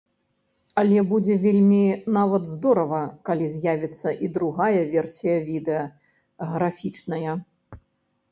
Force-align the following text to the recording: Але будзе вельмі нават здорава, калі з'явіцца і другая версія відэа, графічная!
Але 0.81 1.01
будзе 1.09 1.35
вельмі 1.43 1.81
нават 2.17 2.43
здорава, 2.53 3.01
калі 3.29 3.45
з'явіцца 3.55 4.09
і 4.27 4.29
другая 4.37 4.81
версія 4.95 5.35
відэа, 5.49 5.83
графічная! 6.55 7.31